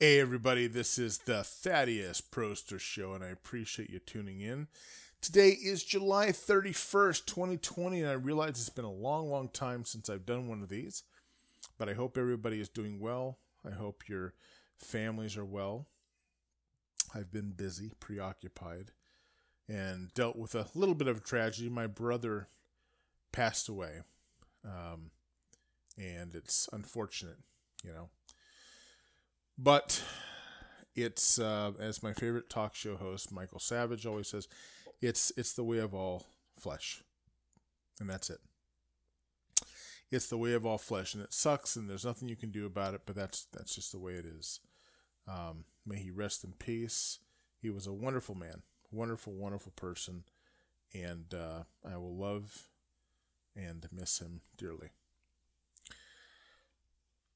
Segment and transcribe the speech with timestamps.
[0.00, 4.68] Hey, everybody, this is the Thaddeus Proster Show, and I appreciate you tuning in.
[5.20, 10.08] Today is July 31st, 2020, and I realize it's been a long, long time since
[10.08, 11.02] I've done one of these,
[11.78, 13.38] but I hope everybody is doing well.
[13.66, 14.34] I hope your
[14.78, 15.88] families are well.
[17.12, 18.92] I've been busy, preoccupied,
[19.68, 21.68] and dealt with a little bit of a tragedy.
[21.68, 22.46] My brother
[23.32, 24.02] passed away,
[24.64, 25.10] um,
[25.96, 27.38] and it's unfortunate,
[27.82, 28.10] you know.
[29.58, 30.02] But
[30.94, 34.46] it's uh, as my favorite talk show host Michael Savage always says,
[35.00, 36.26] it's it's the way of all
[36.58, 37.02] flesh,
[38.00, 38.38] and that's it.
[40.10, 42.66] It's the way of all flesh, and it sucks, and there's nothing you can do
[42.66, 43.02] about it.
[43.04, 44.60] But that's that's just the way it is.
[45.26, 47.18] Um, may he rest in peace.
[47.60, 50.24] He was a wonderful man, wonderful, wonderful person,
[50.94, 52.68] and uh, I will love
[53.56, 54.90] and miss him dearly.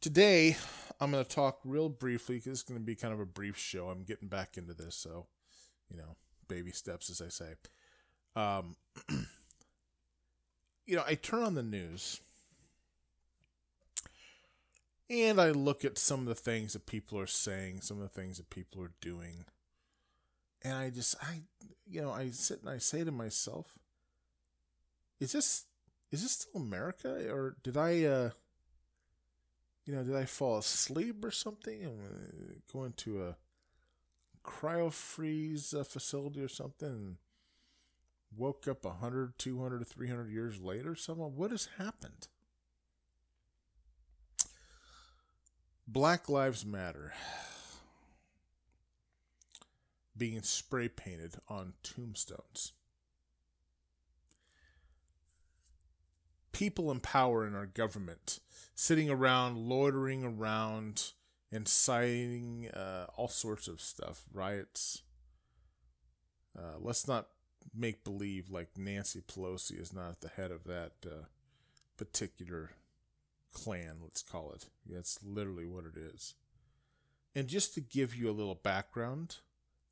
[0.00, 0.56] Today,
[1.00, 3.58] I'm going to talk real briefly because it's going to be kind of a brief
[3.58, 3.88] show.
[3.88, 5.26] I'm getting back into this, so,
[5.90, 6.16] you know,
[6.48, 7.54] baby steps, as I say.
[8.36, 8.76] Um,
[10.86, 12.20] you know, I turn on the news
[15.10, 18.20] and I look at some of the things that people are saying, some of the
[18.20, 19.44] things that people are doing.
[20.62, 21.42] And I just, I,
[21.86, 23.78] you know, I sit and I say to myself,
[25.20, 25.66] is this,
[26.10, 27.30] is this still America?
[27.30, 28.30] Or did I, uh,
[29.84, 33.36] you know, did I fall asleep or something and go into a
[34.44, 37.16] cryo freeze uh, facility or something and
[38.36, 40.94] woke up 100, 200, 300 years later?
[40.94, 42.28] Someone, what has happened?
[45.86, 47.12] Black Lives Matter
[50.16, 52.72] being spray painted on tombstones.
[56.54, 58.38] People in power in our government
[58.74, 61.12] sitting around, loitering around,
[61.52, 65.02] inciting uh, all sorts of stuff, riots.
[66.58, 67.26] Uh, let's not
[67.74, 71.26] make believe like Nancy Pelosi is not at the head of that uh,
[71.96, 72.70] particular
[73.52, 74.66] clan, let's call it.
[74.86, 76.34] That's literally what it is.
[77.34, 79.38] And just to give you a little background,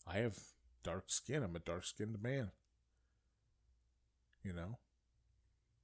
[0.07, 0.39] I have
[0.85, 1.43] dark skin.
[1.43, 2.51] I'm a dark skinned man.
[4.45, 4.79] You know,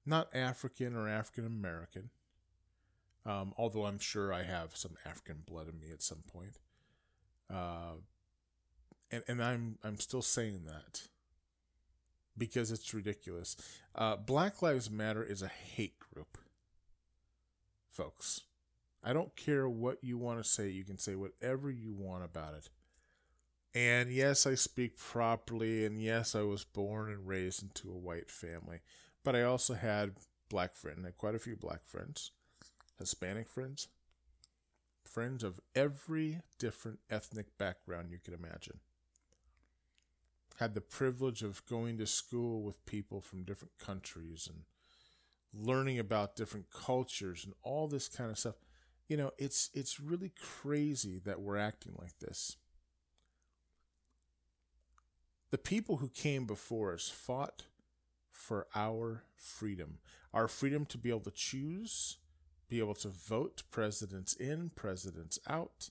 [0.08, 2.10] not African or African American,
[3.26, 6.58] um, although I'm sure I have some African blood in me at some point.
[7.52, 7.98] Uh,
[9.10, 11.08] and and I'm I'm still saying that
[12.36, 13.56] because it's ridiculous.
[13.94, 16.38] Uh, Black Lives Matter is a hate group,
[17.90, 18.42] folks.
[19.02, 20.68] I don't care what you want to say.
[20.68, 22.68] You can say whatever you want about it.
[23.74, 28.30] And yes, I speak properly, and yes, I was born and raised into a white
[28.30, 28.80] family.
[29.24, 30.12] But I also had
[30.48, 32.32] black friends, had quite a few black friends,
[32.98, 33.88] Hispanic friends,
[35.04, 38.80] friends of every different ethnic background you could imagine.
[40.58, 44.64] Had the privilege of going to school with people from different countries and
[45.52, 48.56] learning about different cultures and all this kind of stuff.
[49.08, 52.56] You know, it's it's really crazy that we're acting like this.
[55.50, 57.64] The people who came before us fought
[58.38, 59.98] for our freedom.
[60.32, 62.18] Our freedom to be able to choose,
[62.68, 65.90] be able to vote presidents in, presidents out.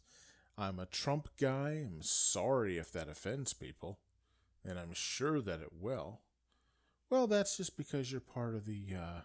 [0.57, 1.85] I'm a Trump guy.
[1.85, 3.99] I'm sorry if that offends people,
[4.65, 6.21] and I'm sure that it will.
[7.09, 9.21] Well, that's just because you're part of the uh,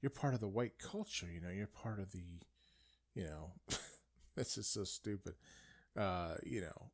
[0.00, 2.40] you're part of the white culture, you know, you're part of the
[3.14, 3.52] you know,
[4.36, 5.34] this is so stupid.
[5.96, 6.90] Uh, you know,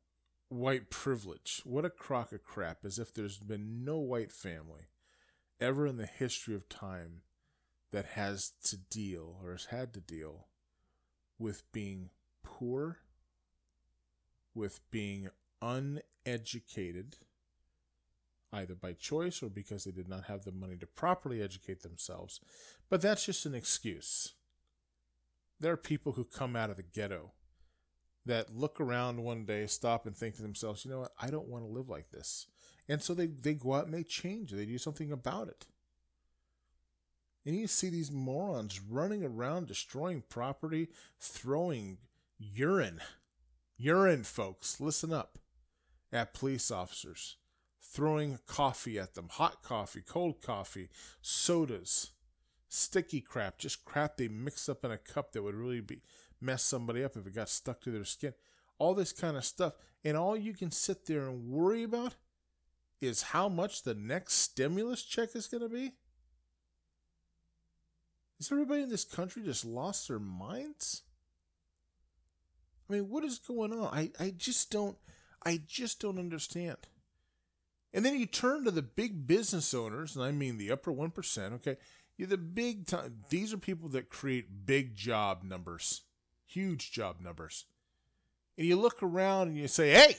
[0.49, 1.61] white privilege.
[1.65, 4.87] What a crock of crap, as if there's been no white family
[5.61, 7.21] ever in the history of time
[7.91, 10.47] that has to deal or has had to deal
[11.37, 12.09] with being
[12.43, 12.99] poor,
[14.53, 15.29] with being
[15.61, 17.17] uneducated,
[18.51, 22.39] either by choice or because they did not have the money to properly educate themselves.
[22.89, 24.33] But that's just an excuse.
[25.59, 27.31] There are people who come out of the ghetto
[28.25, 31.47] that look around one day, stop and think to themselves, you know what, I don't
[31.47, 32.47] want to live like this.
[32.87, 34.51] And so they, they go out and they change.
[34.51, 35.65] They do something about it.
[37.45, 40.89] And you see these morons running around destroying property,
[41.19, 41.97] throwing
[42.37, 43.01] urine.
[43.77, 45.37] Urine, folks, listen up.
[46.13, 47.37] At police officers,
[47.79, 50.89] throwing coffee at them hot coffee, cold coffee,
[51.21, 52.11] sodas,
[52.67, 56.01] sticky crap, just crap they mix up in a cup that would really be
[56.41, 58.33] mess somebody up if it got stuck to their skin.
[58.77, 59.73] All this kind of stuff.
[60.03, 62.15] And all you can sit there and worry about
[63.01, 65.93] is how much the next stimulus check is going to be?
[68.39, 71.03] Is everybody in this country just lost their minds?
[72.89, 73.93] I mean, what is going on?
[73.93, 74.97] I, I just don't
[75.43, 76.77] I just don't understand.
[77.93, 81.53] And then you turn to the big business owners, and I mean the upper 1%,
[81.53, 81.77] okay?
[82.17, 83.23] You're the big time.
[83.29, 86.03] These are people that create big job numbers,
[86.45, 87.65] huge job numbers.
[88.57, 90.15] And you look around and you say, hey,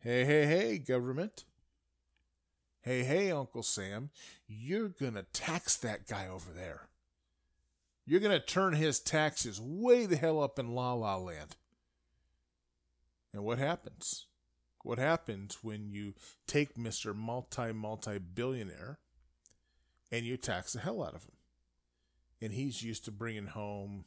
[0.00, 1.44] hey, hey, hey, government.
[2.82, 4.10] Hey, hey, Uncle Sam,
[4.46, 6.88] you're going to tax that guy over there.
[8.06, 11.56] You're going to turn his taxes way the hell up in La La Land.
[13.34, 14.26] And what happens?
[14.82, 16.14] What happens when you
[16.46, 17.14] take Mr.
[17.14, 18.98] Multi Multi Billionaire
[20.10, 21.32] and you tax the hell out of him?
[22.40, 24.04] And he's used to bringing home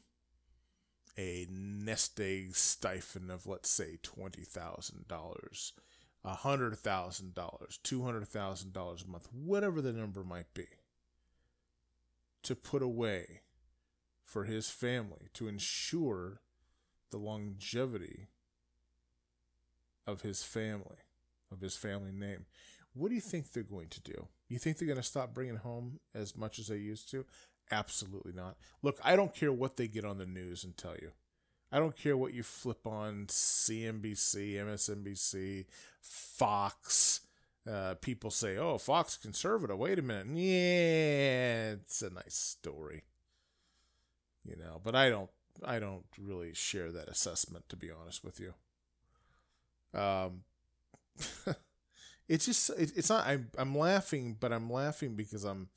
[1.18, 5.72] a nest egg stipend of, let's say, $20,000,
[6.24, 10.68] a $100,000, $200,000 a month, whatever the number might be,
[12.44, 13.42] to put away
[14.24, 16.42] for his family to ensure
[17.12, 18.28] the longevity
[20.08, 20.98] of his family,
[21.52, 22.46] of his family name.
[22.94, 24.28] What do you think they're going to do?
[24.48, 27.26] You think they're going to stop bringing home as much as they used to?
[27.72, 28.58] Absolutely not.
[28.82, 31.12] Look, I don't care what they get on the news and tell you.
[31.72, 35.66] I don't care what you flip on CNBC, MSNBC,
[36.02, 37.22] Fox.
[37.70, 40.28] Uh, people say, "Oh, Fox conservative." Wait a minute.
[40.38, 43.04] Yeah, it's a nice story,
[44.44, 44.82] you know.
[44.84, 45.30] But I don't.
[45.64, 48.54] I don't really share that assessment, to be honest with you.
[49.98, 50.44] Um,
[52.28, 53.28] it's just it, it's not.
[53.28, 55.70] I'm I'm laughing, but I'm laughing because I'm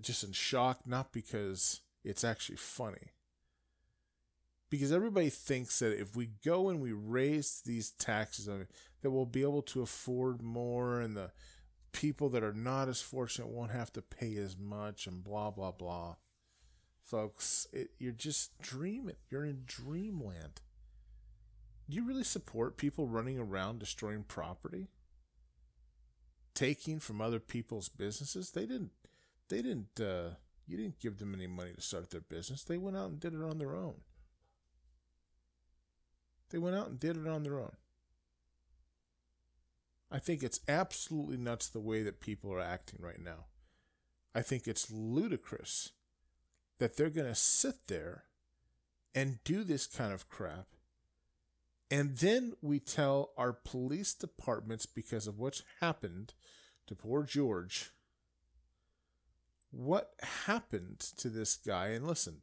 [0.00, 3.12] just in shock, not because it's actually funny.
[4.70, 9.42] Because everybody thinks that if we go and we raise these taxes, that we'll be
[9.42, 11.32] able to afford more, and the
[11.92, 15.72] people that are not as fortunate won't have to pay as much, and blah blah
[15.72, 16.16] blah.
[17.02, 19.16] Folks, it, you're just dreaming.
[19.28, 20.60] You're in dreamland
[21.90, 24.86] do you really support people running around destroying property?
[26.54, 28.52] Taking from other people's businesses?
[28.52, 28.92] They didn't
[29.50, 30.36] they didn't uh,
[30.66, 32.64] you didn't give them any money to start their business.
[32.64, 33.96] They went out and did it on their own.
[36.48, 37.76] They went out and did it on their own.
[40.10, 43.44] I think it's absolutely nuts the way that people are acting right now.
[44.34, 45.90] I think it's ludicrous
[46.78, 48.24] that they're going to sit there
[49.14, 50.66] and do this kind of crap
[51.90, 56.34] and then we tell our police departments, because of what's happened
[56.86, 57.90] to poor George,
[59.70, 60.12] what
[60.46, 61.88] happened to this guy.
[61.88, 62.42] And listen,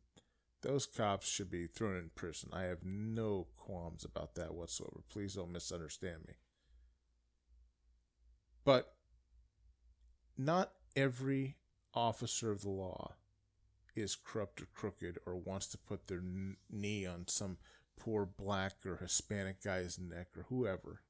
[0.62, 2.50] those cops should be thrown in prison.
[2.53, 5.01] I have no qualms about that whatsoever.
[5.09, 6.33] Please don't misunderstand me.
[8.63, 8.94] But
[10.38, 11.56] not every
[11.94, 13.15] officer of the law
[13.95, 16.21] is corrupt or crooked or wants to put their
[16.69, 17.57] knee on some
[17.97, 21.01] poor black or Hispanic guy's neck or whoever,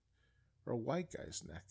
[0.66, 1.64] or a white guy's neck.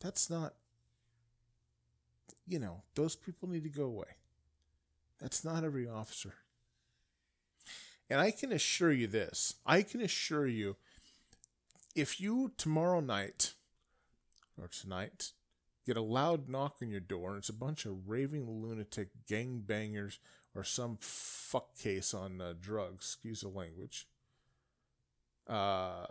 [0.00, 0.54] That's not,
[2.46, 4.16] you know, those people need to go away.
[5.20, 6.34] That's not every officer.
[8.08, 10.76] And I can assure you this I can assure you,
[11.94, 13.54] if you tomorrow night
[14.60, 15.32] or tonight
[15.86, 20.18] get a loud knock on your door and it's a bunch of raving lunatic gangbangers
[20.54, 24.06] or some fuck case on uh, drugs, excuse the language,
[25.48, 26.06] uh,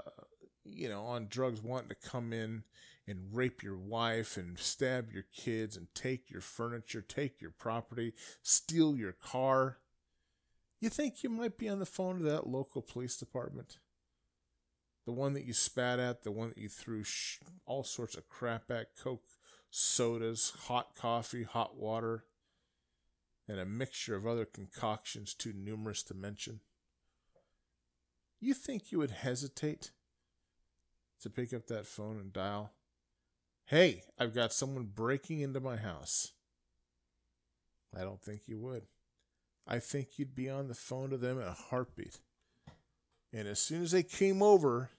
[0.65, 2.63] you know, on drugs wanting to come in
[3.07, 8.13] and rape your wife and stab your kids and take your furniture, take your property,
[8.41, 9.77] steal your car.
[10.79, 13.77] You think you might be on the phone to that local police department?
[15.05, 18.27] The one that you spat at, the one that you threw sh- all sorts of
[18.27, 19.25] crap at, Coke,
[19.69, 22.25] sodas, hot coffee, hot water
[23.47, 26.61] and a mixture of other concoctions too numerous to mention.
[28.39, 29.91] You think you would hesitate
[31.25, 32.71] to pick up that phone and dial,
[33.65, 36.33] Hey, I've got someone breaking into my house?
[37.97, 38.83] I don't think you would.
[39.67, 42.19] I think you'd be on the phone to them in a heartbeat.
[43.33, 44.91] And as soon as they came over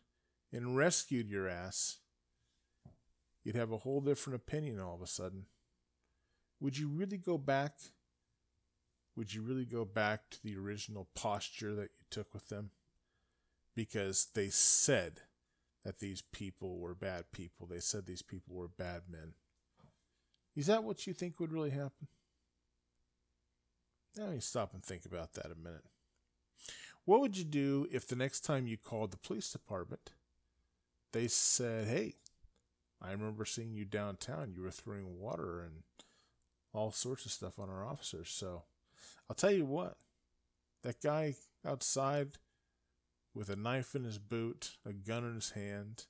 [0.52, 1.98] and rescued your ass,
[3.44, 5.46] you'd have a whole different opinion all of a sudden.
[6.58, 7.74] Would you really go back
[9.16, 12.70] would you really go back to the original posture that you took with them?
[13.74, 15.22] Because they said
[15.86, 17.64] that these people were bad people.
[17.64, 19.34] They said these people were bad men.
[20.56, 22.08] Is that what you think would really happen?
[24.16, 25.84] Now you stop and think about that a minute.
[27.04, 30.10] What would you do if the next time you called the police department,
[31.12, 32.16] they said, Hey,
[33.00, 34.50] I remember seeing you downtown.
[34.52, 35.84] You were throwing water and
[36.74, 38.28] all sorts of stuff on our officers.
[38.28, 38.64] So
[39.30, 39.98] I'll tell you what,
[40.82, 42.38] That guy outside
[43.36, 46.06] with a knife in his boot, a gun in his hand,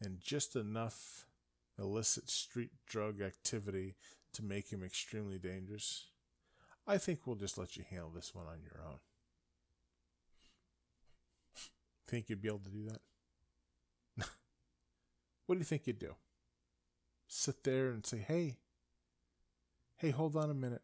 [0.00, 1.26] and just enough
[1.78, 3.96] illicit street drug activity
[4.32, 6.06] to make him extremely dangerous.
[6.86, 8.98] I think we'll just let you handle this one on your own.
[12.08, 14.26] Think you'd be able to do that?
[15.46, 16.14] what do you think you'd do?
[17.26, 18.56] Sit there and say, hey,
[19.98, 20.80] hey, hold on a minute.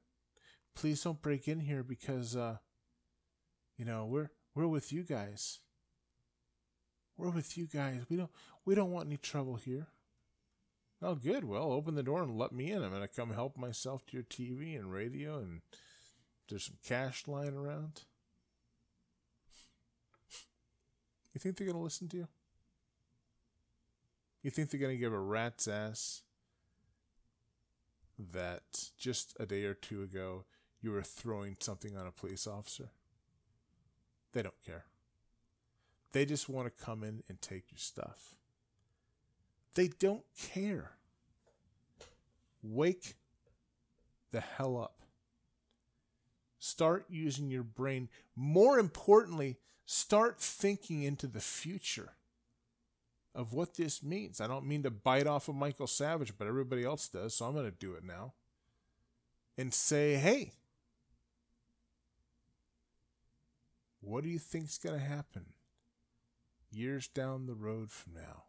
[0.74, 2.58] Please don't break in here because, uh,
[3.78, 5.60] you know, we're, we're with you guys.
[7.16, 8.02] We're with you guys.
[8.08, 8.30] We don't,
[8.64, 9.86] we don't want any trouble here.
[11.02, 11.44] Oh, good.
[11.44, 12.82] Well, open the door and let me in.
[12.82, 15.60] I'm to come help myself to your TV and radio, and
[16.48, 18.02] there's some cash lying around.
[21.34, 22.28] You think they're to listen to you?
[24.42, 26.22] You think they're to give a rat's ass
[28.18, 30.44] that just a day or two ago
[30.80, 32.90] you were throwing something on a police officer?
[34.34, 34.84] They don't care.
[36.12, 38.34] They just want to come in and take your stuff.
[39.74, 40.92] They don't care.
[42.62, 43.14] Wake
[44.30, 45.00] the hell up.
[46.58, 48.08] Start using your brain.
[48.34, 52.12] More importantly, start thinking into the future
[53.34, 54.40] of what this means.
[54.40, 57.54] I don't mean to bite off of Michael Savage, but everybody else does, so I'm
[57.54, 58.32] going to do it now.
[59.58, 60.52] And say, hey,
[64.04, 65.46] what do you think's going to happen
[66.70, 68.44] years down the road from now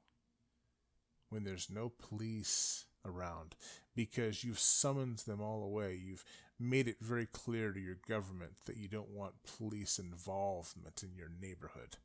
[1.29, 3.55] when there's no police around
[3.95, 5.99] because you've summoned them all away?
[6.01, 6.25] You've
[6.59, 11.29] made it very clear to your government that you don't want police involvement in your
[11.41, 11.97] neighborhood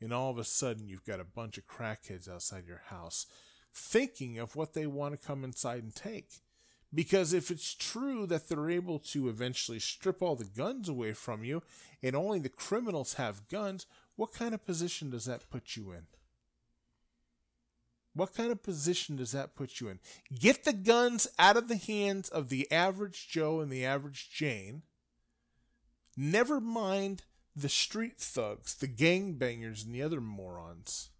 [0.00, 3.26] and all of a sudden you've got a bunch of crackheads outside your house
[3.74, 6.40] thinking of what they want to come inside and take.
[6.92, 11.44] Because if it's true that they're able to eventually strip all the guns away from
[11.44, 11.62] you
[12.02, 16.06] and only the criminals have guns, what kind of position does that put you in?
[18.14, 20.00] What kind of position does that put you in?
[20.34, 24.82] Get the guns out of the hands of the average Joe and the average Jane.
[26.16, 27.22] Never mind
[27.54, 31.10] the street thugs, the gangbangers, and the other morons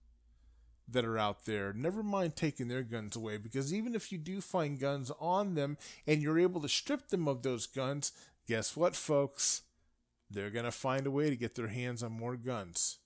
[0.90, 1.73] that are out there.
[1.73, 5.76] Never mind taking their guns away because even if you do find guns on them
[6.07, 8.12] and you're able to strip them of those guns,
[8.47, 9.62] guess what, folks?
[10.30, 12.99] They're going to find a way to get their hands on more guns.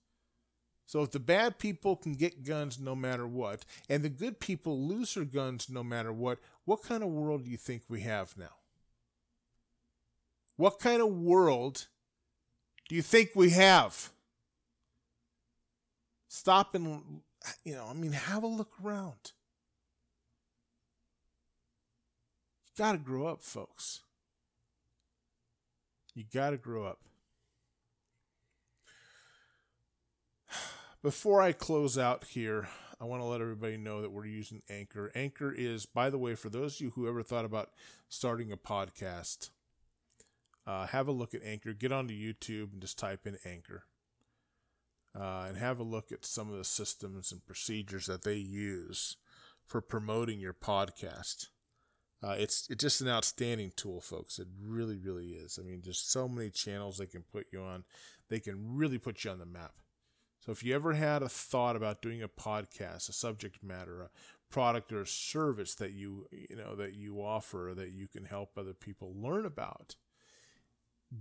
[0.87, 4.87] So if the bad people can get guns no matter what, and the good people
[4.87, 8.37] lose their guns no matter what, what kind of world do you think we have
[8.37, 8.57] now?
[10.57, 11.87] What kind of world
[12.89, 14.11] do you think we have?
[16.29, 17.23] Stop and,
[17.65, 19.33] you know, I mean, have a look around.
[22.67, 24.01] You got to grow up, folks.
[26.15, 27.01] You got to grow up.
[31.03, 32.69] Before I close out here,
[33.01, 35.11] I want to let everybody know that we're using Anchor.
[35.15, 37.71] Anchor is, by the way, for those of you who ever thought about
[38.09, 39.51] starting a podcast,
[40.67, 41.73] uh, have a look at Anchor.
[41.73, 43.85] Get onto YouTube and just type in Anchor.
[45.15, 49.19] Uh, and have a look at some of the systems and procedures that they use
[49.67, 51.49] for promoting your podcast.
[52.23, 54.39] Uh, it's it's just an outstanding tool, folks.
[54.39, 55.59] It really, really is.
[55.61, 57.85] I mean, just so many channels they can put you on.
[58.29, 59.75] They can really put you on the map.
[60.41, 64.11] So if you ever had a thought about doing a podcast, a subject matter, a
[64.51, 68.57] product or a service that you you know that you offer that you can help
[68.57, 69.97] other people learn about,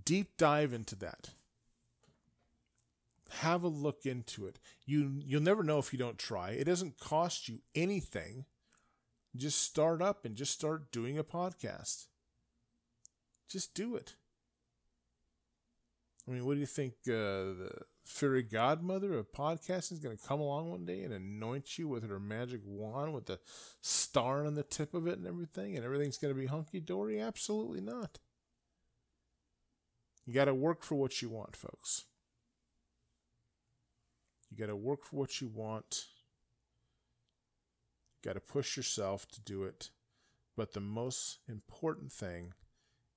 [0.05, 1.31] deep dive into that.
[3.41, 4.60] Have a look into it.
[4.86, 6.51] You you'll never know if you don't try.
[6.51, 8.45] It doesn't cost you anything.
[9.36, 12.05] Just start up and just start doing a podcast.
[13.50, 14.13] Just do it.
[16.27, 16.93] I mean, what do you think?
[17.07, 17.71] Uh, the
[18.05, 22.07] fairy godmother of podcasting is going to come along one day and anoint you with
[22.07, 23.39] her magic wand with the
[23.81, 27.19] star on the tip of it and everything, and everything's going to be hunky dory?
[27.19, 28.19] Absolutely not.
[30.27, 32.05] You got to work for what you want, folks.
[34.51, 36.08] You got to work for what you want.
[38.12, 39.89] You got to push yourself to do it.
[40.58, 42.53] But the most important thing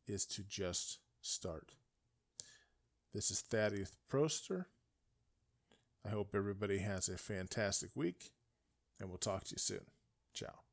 [0.06, 1.72] is to just start.
[3.12, 4.66] This is Thaddeus Proster.
[6.06, 8.30] I hope everybody has a fantastic week,
[9.00, 9.86] and we'll talk to you soon.
[10.34, 10.63] Ciao.